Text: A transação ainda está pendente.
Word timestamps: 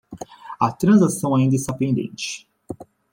A 0.59 0.71
transação 0.71 1.35
ainda 1.35 1.55
está 1.55 1.71
pendente. 1.75 2.49